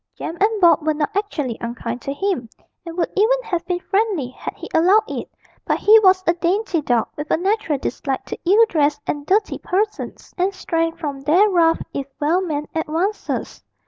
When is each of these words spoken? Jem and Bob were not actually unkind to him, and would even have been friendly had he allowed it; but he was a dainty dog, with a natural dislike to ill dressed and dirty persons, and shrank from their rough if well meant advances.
Jem 0.17 0.35
and 0.41 0.59
Bob 0.61 0.81
were 0.81 0.95
not 0.95 1.15
actually 1.15 1.59
unkind 1.61 2.01
to 2.01 2.11
him, 2.11 2.49
and 2.87 2.97
would 2.97 3.11
even 3.15 3.43
have 3.43 3.63
been 3.67 3.81
friendly 3.81 4.29
had 4.29 4.55
he 4.57 4.67
allowed 4.73 5.03
it; 5.07 5.29
but 5.63 5.77
he 5.77 5.99
was 5.99 6.23
a 6.25 6.33
dainty 6.33 6.81
dog, 6.81 7.07
with 7.15 7.29
a 7.29 7.37
natural 7.37 7.77
dislike 7.77 8.25
to 8.25 8.39
ill 8.49 8.65
dressed 8.67 8.99
and 9.05 9.27
dirty 9.27 9.59
persons, 9.59 10.33
and 10.39 10.55
shrank 10.55 10.97
from 10.97 11.21
their 11.21 11.47
rough 11.51 11.79
if 11.93 12.07
well 12.19 12.41
meant 12.41 12.67
advances. 12.73 13.63